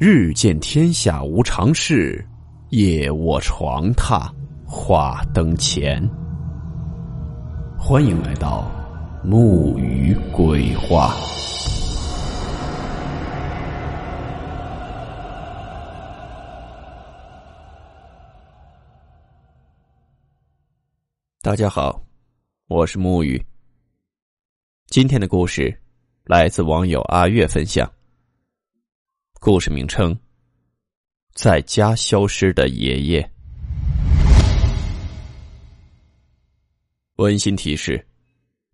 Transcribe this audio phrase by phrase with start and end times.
[0.00, 2.24] 日见天下无常事，
[2.68, 4.30] 夜卧床榻
[4.64, 6.00] 话灯前。
[7.76, 8.70] 欢迎来到
[9.24, 11.16] 木鱼鬼话。
[21.42, 22.00] 大家好，
[22.68, 23.44] 我是木鱼。
[24.86, 25.76] 今天的故事
[26.22, 27.97] 来自网友阿月分享。
[29.40, 30.18] 故事名称：
[31.32, 33.30] 在家消失的爷爷。
[37.16, 38.04] 温馨提示：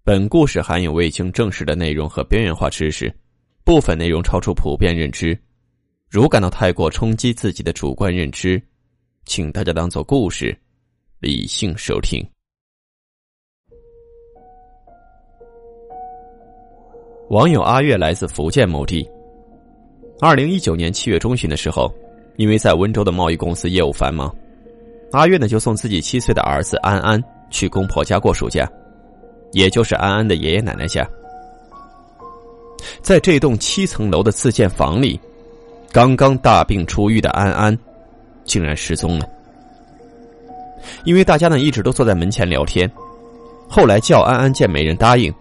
[0.02, 3.14] 本故事含有未经证实的内容和边缘化知识，
[3.62, 5.38] 部分内容超出普遍认知。
[6.09, 8.60] 如感到太过冲击自己的主观认知，
[9.26, 10.59] 请大家当做故事，
[11.20, 12.26] 理性收听。
[17.28, 19.07] 网友阿月来自福建某地。
[20.20, 21.93] 二零一九年七月中旬的时候，
[22.37, 24.34] 因为在温州的贸易公司业务繁忙，
[25.12, 28.68] 阿月呢就送自己七岁的儿子安安去公婆家过暑假，
[29.52, 31.07] 也就是安安的爷爷奶奶家。
[33.02, 35.20] 在这栋七层楼的自建房里，
[35.92, 37.76] 刚刚大病初愈的安安
[38.45, 39.29] 竟然失踪了。
[41.04, 42.90] 因为大家呢一直都坐在门前聊天，
[43.68, 45.32] 后来叫安安见没人答应，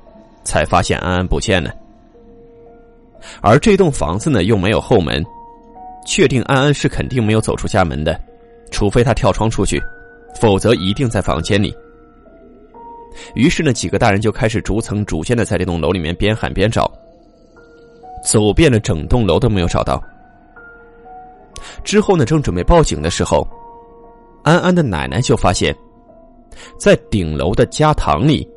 [0.44, 1.74] 才发现安安不见了。
[3.42, 5.24] 而这栋房子呢，又没有后门，
[6.06, 8.20] 确定安安是肯定没有走出家门的，
[8.72, 9.82] 除非他跳窗出去，
[10.40, 11.76] 否则一定在房间里。
[13.36, 16.92] 于是呢，几个大人就开始逐层逐间的在这栋楼里面边喊边找，
[18.24, 20.02] 走遍了整栋楼都没有找到。
[21.84, 23.48] 之后呢，正准备报警的时候，
[24.44, 25.74] 安安的奶奶就发现，
[26.78, 28.48] 在顶楼的家堂里，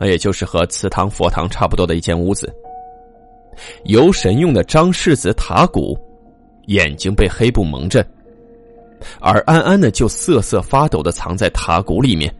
[0.00, 2.52] 也就是和祠堂、佛堂差不多的一间屋子。
[3.84, 5.98] 游神用的张氏子塔骨，
[6.66, 8.06] 眼睛被黑布蒙着，
[9.20, 12.32] 而安安呢就瑟瑟发抖的藏在塔骨里面，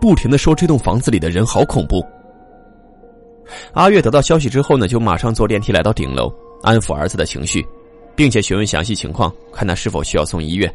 [0.00, 2.04] 不停的说这栋房子里的人好恐怖。
[3.72, 7.64] 阿月得到消息之后呢，就马上坐电梯来到顶楼，安抚儿子的情绪，
[8.16, 10.74] 并且询问详细情况，看他是否需要送医院。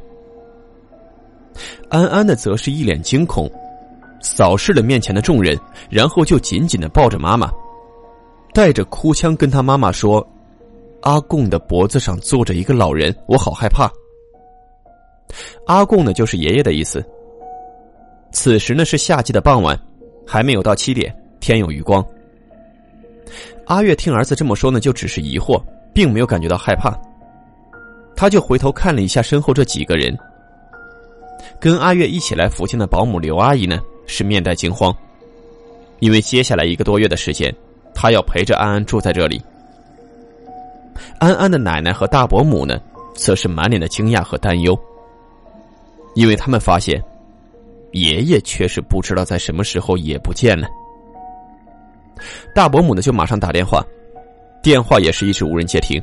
[1.90, 3.50] 安安呢则是一脸惊恐，
[4.22, 5.60] 扫视了面前的众人，
[5.90, 7.52] 然后就紧紧的抱着妈妈。
[8.54, 10.26] 带着哭腔跟他妈妈说
[11.02, 13.92] ：“阿贡的脖子上坐着一个老人，我好害怕。”
[15.68, 17.04] 阿贡呢，就是爷爷的意思。
[18.32, 19.80] 此时呢是夏季的傍晚，
[20.26, 22.04] 还没有到七点，天有余光。
[23.66, 25.62] 阿月听儿子这么说呢，就只是疑惑，
[25.94, 26.92] 并没有感觉到害怕。
[28.16, 30.18] 他就回头看了一下身后这几个人，
[31.60, 34.96] 跟阿月一起来福建的保姆刘阿姨呢，是面带惊慌，
[36.00, 37.54] 因为接下来一个多月的时间。
[38.02, 39.42] 他要陪着安安住在这里。
[41.20, 42.80] 安安的奶奶和大伯母呢，
[43.14, 44.74] 则是满脸的惊讶和担忧，
[46.16, 47.04] 因为他们发现
[47.92, 50.66] 爷爷却是不知道在什么时候也不见了。
[52.56, 53.86] 大伯母呢，就马上打电话，
[54.64, 56.02] 电话也是一直无人接听。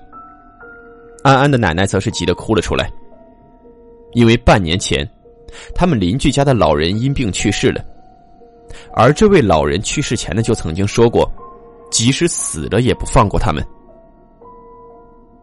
[1.23, 2.91] 安安的奶奶则是急得哭了出来，
[4.13, 5.09] 因为半年前，
[5.75, 7.83] 他们邻居家的老人因病去世了，
[8.93, 11.27] 而这位老人去世前呢，就曾经说过。
[11.91, 13.65] 即使死了也不放过他们，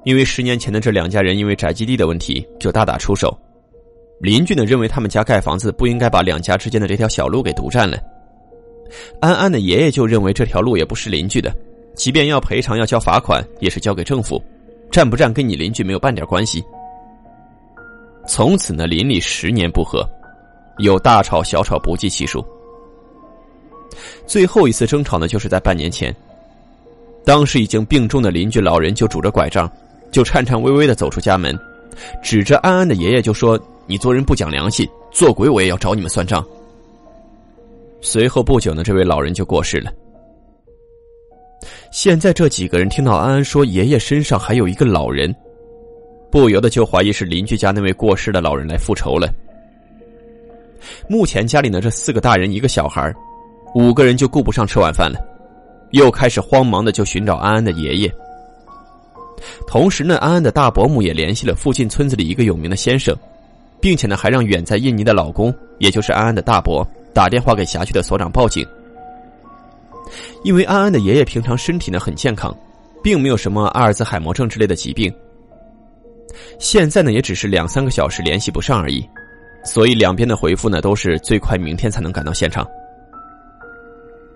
[0.04, 3.36] 因为十年前的这两家人因为宅基地的问题就大打出手，
[4.20, 7.98] 邻居呢认为他们家盖房子不应该把两家之间的这条小路给独占了。
[9.20, 11.52] 安安的爷爷就认为这条路也不是邻居的，
[11.96, 14.40] 即便要赔偿要交罚款也是交给政府，
[14.92, 16.64] 占不占跟你邻居没有半点关系。
[18.28, 20.08] 从此呢邻里十年不和，
[20.78, 22.46] 有大吵小吵不计其数。
[24.28, 26.14] 最后一次争吵呢就是在半年前。
[27.26, 29.72] 当时已经病重的邻居老人就拄着拐杖，
[30.12, 31.58] 就颤颤巍巍的走出家门，
[32.22, 36.46] 指着安安的爷爷就说：“你做人不讲良心，做鬼我也要找你们算账。”
[38.02, 39.92] 随后不久呢，这位老人就过世了。
[41.92, 45.34] 现在这几个人听到安安说爷爷身上还有一个老人，
[46.30, 49.34] 不由得就怀疑是邻居家那位过世的老人来复仇了。
[51.08, 53.14] 目前家里呢这四个大人一个小孩，
[53.76, 55.33] 五个人就顾不上吃晚饭了。
[55.94, 58.12] 又开始慌忙的就寻找安安的爷爷，
[59.68, 63.16] 同时呢，安安的大伯母也联系了附近村子里一个有名的先生，
[63.80, 68.68] 并且呢，还让远在印尼的老公，也就是安安的大伯打电话给辖区的所长报警。
[70.44, 72.56] 因为安安的爷爷平常身体呢很健康，
[73.04, 75.14] 并没有什么阿尔兹海默症之类的疾病，
[76.58, 79.08] 现在呢也只是两三个小时联系不上而已，
[79.64, 82.68] 所以两边的回复呢都是最快明天才能赶到现场。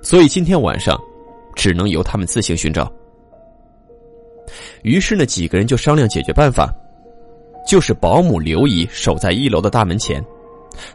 [0.04, 0.96] 所以今天晚上。
[1.58, 2.90] 只能由他们自行寻找。
[4.84, 6.74] 于是呢，几个人就商量解决办法，
[7.68, 10.24] 就是保姆刘姨守在一楼的大门前，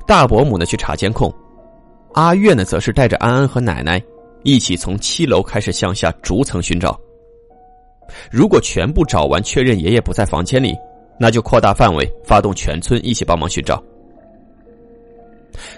[0.07, 1.31] 大伯母呢去查监控，
[2.15, 4.01] 阿月呢则是带着安安和奶奶
[4.45, 6.99] 一起从七楼开始向下逐层寻找。
[8.31, 10.75] 如果全部找完，确认爷爷不在房间里，
[11.19, 13.83] 那就扩大范围，发动全村一起帮忙寻找。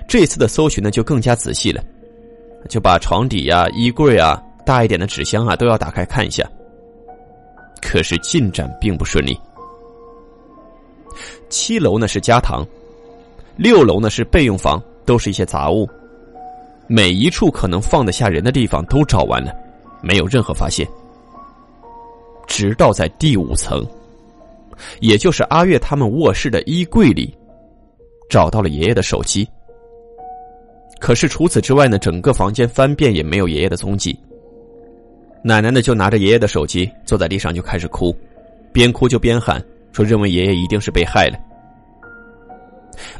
[0.06, 1.82] 这次的搜寻呢就更加仔细了，
[2.68, 6.48] 就把床底呀、衣柜啊、大一点的纸箱啊都要打开看一下。
[7.80, 9.38] 可是进展并不顺利。
[11.48, 12.66] 七楼呢是家堂，
[13.56, 15.88] 六楼呢是备用房，都是一些杂物。
[16.86, 19.54] 每一处可能放得下人的地方都找完了，
[20.02, 20.86] 没有任何发现。
[22.46, 23.86] 直到在第五层，
[25.00, 27.34] 也就是阿月他们卧室的衣柜里，
[28.28, 29.48] 找到了爷爷的手机。
[31.00, 34.18] 可是除此之外呢，整个房间翻遍也没有爷爷的踪迹。
[35.46, 38.16] 奶奶呢就拿着爷爷的手机坐在地上就开始哭，
[38.72, 39.62] 边哭就边喊。
[39.92, 41.38] 说认为爷爷一定是被害了。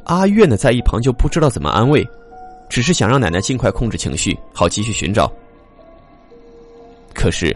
[0.05, 2.03] 阿月呢在一旁就不知道怎么安慰，
[2.69, 5.31] 只是想让奶奶尽快控制情绪，好继续寻找。
[7.12, 7.55] 可是，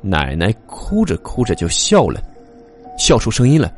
[0.00, 2.20] 奶奶哭着哭着就笑了，
[2.98, 3.70] 笑出声音了。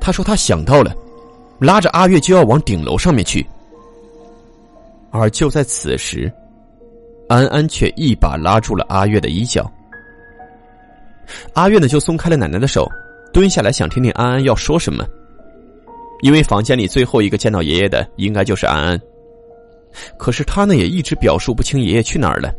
[0.00, 0.96] 她说她想到了，
[1.60, 3.46] 拉着阿月就要往顶楼上面去。
[5.10, 6.32] 而就在此时，
[7.28, 9.70] 安安却一把拉住了阿月的衣角。
[11.52, 12.88] 阿月呢就松开了奶奶的手。
[13.30, 15.06] 蹲下来想听听安安要说什么，
[16.22, 18.98] 因为房间里最后一个见到爷爷的应该就是安安。
[20.16, 22.50] 可是他呢也一直表述不清爷爷去哪儿了。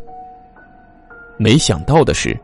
[1.39, 2.39] 没想到的是，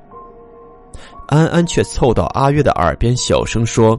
[1.27, 3.97] 安安却凑到阿月的耳边小声说：“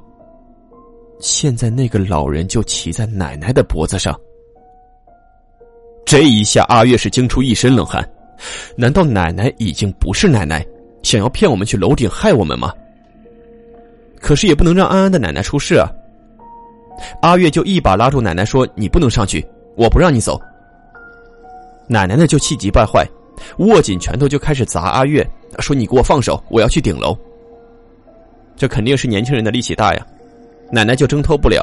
[1.21, 4.19] 现在那个老人就骑在奶奶的脖子上。”
[6.05, 8.07] 这一下阿月是惊出一身冷汗，
[8.77, 10.65] 难道奶奶已经不是奶奶，
[11.03, 12.73] 想要骗我们去楼顶害我们吗？
[14.21, 15.89] 可是也不能让安安的奶奶出事啊！
[17.23, 19.47] 阿月就一把拉住奶奶说：“你不能上去，
[19.77, 20.41] 我不让你走。”
[21.87, 23.07] 奶奶呢就气急败坏，
[23.59, 25.25] 握紧拳头就开始砸阿月，
[25.61, 27.17] 说：“你给我放手，我要去顶楼。”
[28.57, 30.07] 这肯定是年轻人的力气大呀！
[30.73, 31.63] 奶奶就挣脱不了，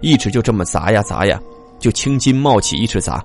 [0.00, 1.40] 一直就这么砸呀砸呀，
[1.78, 3.24] 就青筋冒起，一直砸。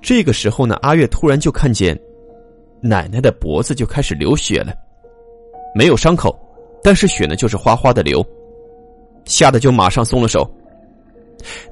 [0.00, 1.98] 这个时候呢，阿月突然就看见
[2.80, 4.72] 奶奶的脖子就开始流血了，
[5.74, 6.38] 没有伤口。
[6.82, 8.24] 但是血呢，就是哗哗的流，
[9.24, 10.48] 吓得就马上松了手。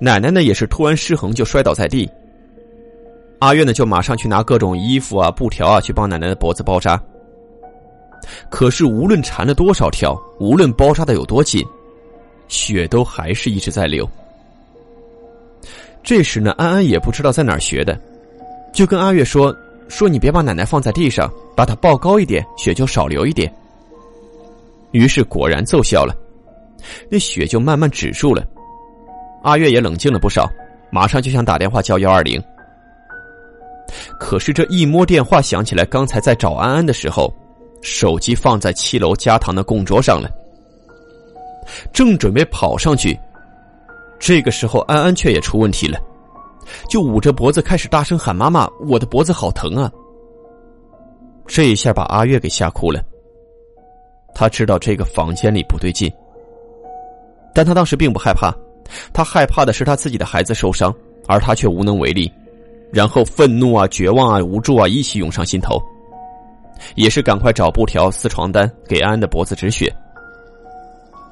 [0.01, 2.11] 奶奶呢，也是突然失衡，就摔倒在地。
[3.39, 7.01] 阿月呢，就马上去拿各种衣服啊、布条啊，去帮奶奶的脖子包扎。
[8.51, 11.65] 可是无论缠了多少条，无论包扎的有多紧，
[12.49, 14.09] 血都还是一直在流。
[16.07, 17.99] 这时呢，安安也不知道在哪儿学的，
[18.73, 19.53] 就跟阿月说
[19.91, 23.53] ：“说你别把奶奶放在地上，把她抱高一点，血就少流一点。”
[24.93, 26.15] 于是果然奏效了，
[27.11, 28.47] 那血就慢慢止住了。
[29.43, 30.49] 阿月也冷静了不少，
[30.93, 32.41] 马上就想打电话叫幺二零。
[34.21, 37.35] 可是这一摸电话，想起来刚才在找安安的时候，
[37.83, 40.31] 手机放在七楼加堂的供桌上了。
[41.93, 43.19] 正准备跑上去，
[44.19, 45.99] 这个时候安安却也出问题了，
[46.89, 49.91] 就捂着脖子开始大声喊：“妈妈，我的脖子好疼啊！”
[51.47, 53.03] 这一下把阿月给吓哭了。
[54.35, 56.13] 他知道这个房间里不对劲，
[57.55, 58.53] 但他当时并不害怕，
[59.13, 60.95] 他害怕的是他自己的孩子受伤，
[61.27, 62.31] 而他却无能为力，
[62.93, 65.81] 然后愤怒啊、绝望啊、无助啊一起涌上心头，
[66.97, 69.91] 也是赶快找布条撕床单给安安的脖子止血，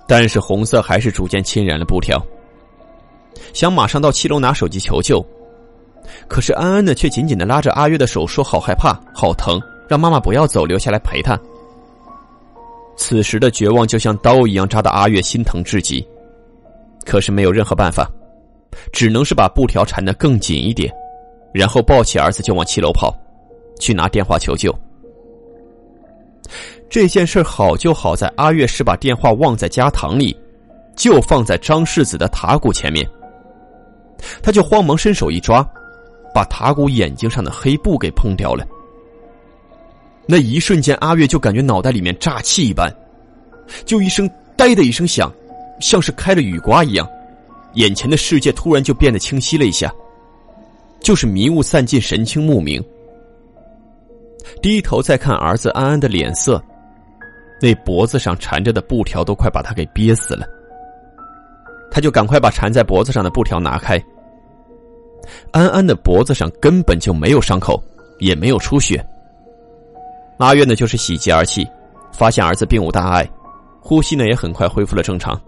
[0.06, 2.18] 但是红色还是逐渐侵染了布条，
[3.52, 5.24] 想马上到七楼拿手机求救，
[6.28, 11.38] 可是安安呢却紧紧的拉着阿月的手说：“好害怕，好疼，让妈妈不要走，留下来陪她。”
[12.96, 16.06] 此时的绝望就像刀一样扎的阿月心疼至极，
[17.04, 18.08] 可是没有任何办法，
[18.92, 20.92] 只能是把布条缠得更紧一点，
[21.52, 23.12] 然后抱起儿子就往七楼跑，
[23.80, 24.72] 去拿电话求救。
[26.88, 30.36] 这件事好就好在阿月是把电话忘在家堂里，
[30.94, 33.04] 就放在张世子的塔骨前面，
[34.42, 35.66] 他就慌忙伸手一抓，
[36.34, 38.66] 把塔骨眼睛上的黑布给碰掉了。
[40.26, 42.90] 那一瞬间，阿月就感觉脑袋里面炸气一般，
[43.84, 45.32] 就一声“呆”的一声响，
[45.80, 47.06] 像是开了雨刮一样，
[47.74, 49.92] 眼前的世界突然就变得清晰了一下，
[51.00, 52.82] 就是迷雾散尽，神清目明。
[54.62, 56.62] 低头再看儿子安安的脸色，
[57.60, 60.46] 那脖子上缠着的布条都快把他给憋死了。
[61.90, 64.02] 他就赶快把缠在脖子上的布条拿开。
[65.50, 67.82] 安安的脖子上根本就没有伤口，
[68.18, 69.04] 也没有出血。
[70.38, 71.66] 阿月呢，就是喜极而泣，
[72.12, 73.28] 发现儿子并无大碍，
[73.80, 75.40] 呼吸呢也很快恢复了正常。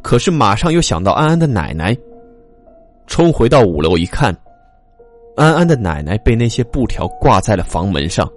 [0.00, 1.96] 可是马上又想到安安的奶奶，
[3.06, 4.36] 冲回到五楼一看，
[5.36, 8.30] 安安的奶奶被那些布条挂在了房门上，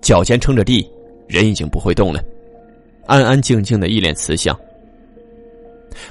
[0.00, 0.90] 脚尖撑着地，
[1.28, 2.20] 人已经不会动了，
[3.06, 4.58] 安安静静的一脸慈祥。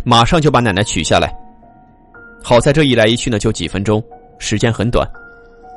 [0.04, 1.43] 马上就把奶奶取下来。
[2.44, 4.04] 好在这一来一去呢，就几分钟，
[4.38, 5.10] 时间很短，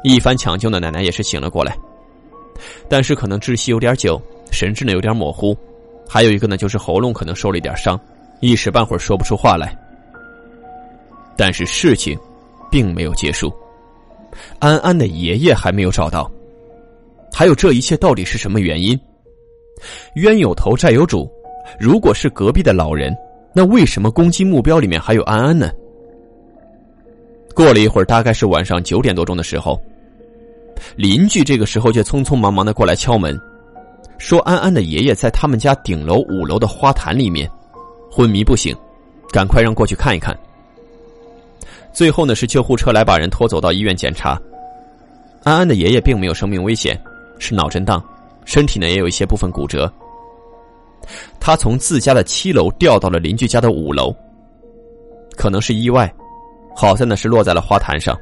[0.02, 1.74] 一番抢救呢，奶奶也是醒了过来。
[2.88, 4.20] 但是可能窒息有点久，
[4.50, 5.56] 神志呢有点模糊，
[6.08, 7.98] 还有一个呢就是喉咙可能受了一点伤。
[8.40, 9.74] 一时半会儿说不出话来，
[11.36, 12.18] 但是事情
[12.70, 13.50] 并没有结束。
[14.58, 16.30] 安安的爷爷还没有找到，
[17.32, 18.98] 还有这一切到底是什么原因？
[20.16, 21.30] 冤有头债有主，
[21.78, 23.16] 如果是隔壁的老人，
[23.54, 25.70] 那为什么攻击目标里面还有安安呢？
[27.56, 29.80] 过了一会儿，大概是晚上九点多钟的时候，
[30.94, 33.40] 邻居这个时候就匆匆忙忙的过来敲门，
[34.18, 37.50] 说安安的爷爷在他们家顶楼五楼的花坛里面。
[38.10, 38.76] 昏迷不醒，
[39.30, 40.38] 赶快让过去看一看。
[41.94, 44.38] 最后呢，是救护车来把人拖走到医院检查。
[45.42, 46.98] 安安的爷爷并没有生命危险，
[47.38, 48.02] 是脑震荡，
[48.44, 49.90] 身体呢也有一些部分骨折。
[51.40, 54.14] 他从自家的七楼掉到了邻居家的五楼，
[55.36, 56.12] 可能是意外，
[56.76, 58.16] 好在呢是落在了花坛上。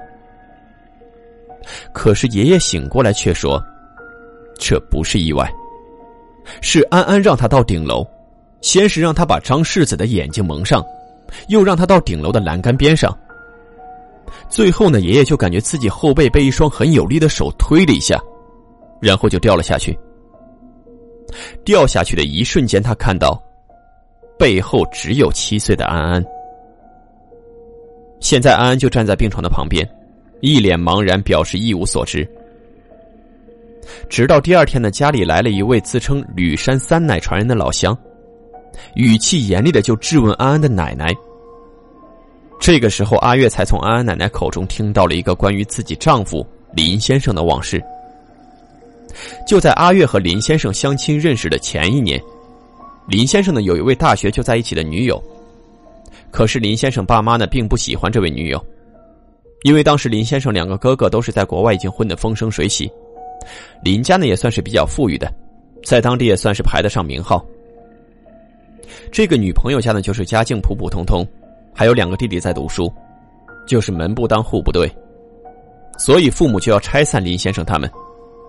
[1.92, 3.62] 可是爷爷醒过来却说，
[4.58, 5.52] 这不是意外，
[6.60, 8.06] 是安安让他到顶楼。
[8.60, 10.82] 先是让他把张世子的眼睛蒙上，
[11.48, 13.14] 又让他到顶楼的栏杆边上。
[14.48, 18.18] 最后呢，爷爷就感觉自己后背被一双很有力的手推了一下，
[19.02, 19.94] 然后就掉了下去。
[21.62, 23.38] 掉下去的一瞬间，他看到
[24.38, 26.24] 背后只有七岁的安安。
[28.24, 29.86] 现在安安就站在病床的旁边，
[30.40, 32.26] 一脸茫然，表示一无所知。
[34.08, 37.94] 直到第二天呢，家里来了一位自称吕山三奶传人的老乡。
[38.94, 41.14] 语气严厉的就质问安安的奶奶。
[42.58, 47.78] 这个时候，阿月才从安安奶奶口中听到了一个关于自己丈夫林先生的往事。
[49.46, 52.18] 就在阿月和林先生相亲认识的前一年，
[53.06, 55.22] 林先生呢有一位大学就在一起的女友，
[56.34, 58.60] 可是林先生爸妈呢并不喜欢这位女友，
[59.62, 62.90] 因为当时林先生两个哥哥都是在国外已经混得风生水起，
[63.84, 65.32] 林家呢也算是比较富裕的，
[65.84, 67.46] 在当地也算是排得上名号。
[69.12, 71.24] 这个女朋友家呢，就是家境普普通通，
[71.72, 72.92] 还有两个弟弟在读书，
[73.64, 74.90] 就是门不当户不对，
[75.98, 77.88] 所以父母就要拆散林先生他们，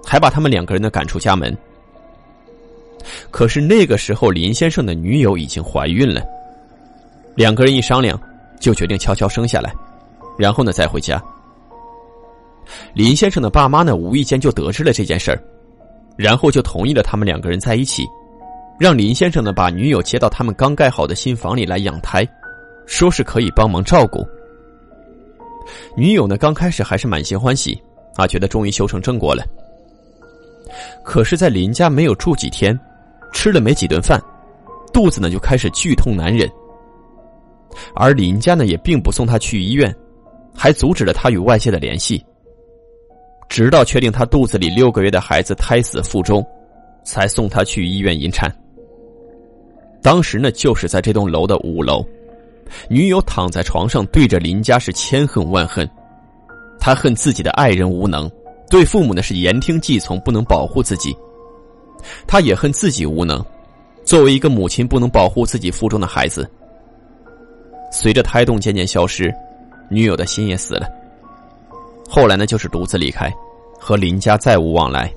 [0.03, 1.55] 还把他们两个人呢赶出家门。
[3.29, 6.25] 可是那个时候，林先生的女友已经怀孕了，
[7.35, 8.19] 两个人一商量，
[8.59, 9.73] 就决定悄悄生下来，
[10.37, 11.21] 然后呢再回家。
[12.93, 15.39] 林先生的爸妈呢，无意间就得知了这件事儿，
[16.17, 18.05] 然后就同意了他们两个人在一起。
[18.79, 22.27] 让林先生呢把女友接到他们刚盖好的新房里来养胎，
[22.85, 24.25] 说是可以帮忙照顾。
[25.95, 27.81] 女友呢刚开始还是满心欢喜，
[28.15, 29.45] 啊，觉得终于修成正果了。
[31.03, 32.77] 可是，在林家没有住几天，
[33.31, 34.21] 吃了没几顿饭，
[34.91, 36.49] 肚子呢就开始剧痛难忍。
[37.93, 39.93] 而林家呢也并不送她去医院，
[40.55, 42.23] 还阻止了她与外界的联系，
[43.49, 46.45] 直到确定她肚子里六个月的孩子胎死腹中，
[47.03, 48.53] 才送她去医院引产。
[50.01, 52.05] 当时呢，就是在这栋楼的五楼，
[52.87, 55.89] 女友躺在床上，对着林家是千恨万恨。
[56.79, 58.29] 他恨自己的爱人无能，
[58.69, 61.15] 对父母呢是言听计从，不能保护自己。
[62.27, 63.43] 他也恨自己无能，
[64.03, 66.47] 作为一个母亲不能保护自己腹中的孩子。
[67.97, 69.33] 随着胎动渐渐消失，
[69.89, 70.85] 女友的心也死了。
[72.09, 73.33] 后来呢，就是独自离开，
[73.79, 75.09] 和林家再无往来。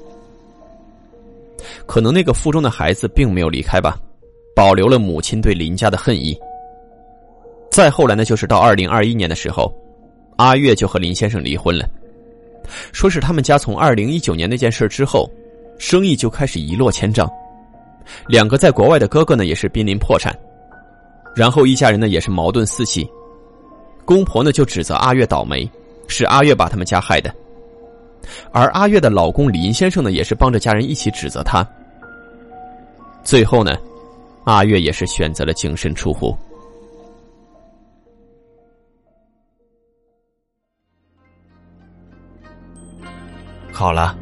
[1.86, 3.98] 可能那个腹中的孩子并没有离开吧。
[4.54, 6.38] 保留了母亲对林家的恨意。
[7.70, 9.72] 再后来呢，就是到二零二一年的时候，
[10.36, 11.84] 阿月就和林先生离婚了，
[12.92, 15.28] 说是他们家从二零一九年那件事之后，
[15.78, 17.28] 生意就开始一落千丈，
[18.28, 20.36] 两个在国外的哥哥呢也是濒临破产，
[21.38, 23.08] 然后一家人呢也是矛盾四起，
[24.04, 25.70] 公婆呢就指责阿月倒霉，
[26.08, 27.32] 是阿月把他们家害的，
[28.50, 31.64] 而阿月的老公林先生呢也是帮着家人一起指责他，
[33.22, 33.76] 最后呢。
[34.44, 36.34] 阿月也是选择了净身出户。
[43.70, 44.16] 好了，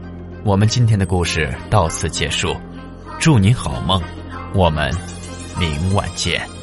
[0.44, 2.52] 我们今天的故事到此结束，
[3.20, 4.02] 祝你好梦，
[4.52, 4.92] 我们
[5.60, 6.55] 明晚见。